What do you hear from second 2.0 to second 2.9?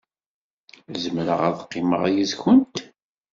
yid-went?